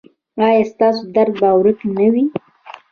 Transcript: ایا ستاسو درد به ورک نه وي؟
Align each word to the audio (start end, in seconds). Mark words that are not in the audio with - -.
ایا 0.45 0.63
ستاسو 0.71 1.01
درد 1.15 1.33
به 1.39 1.49
ورک 1.59 1.79
نه 1.97 2.07
وي؟ 2.13 2.23